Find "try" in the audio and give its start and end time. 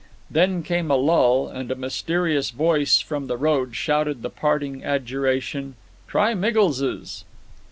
6.07-6.33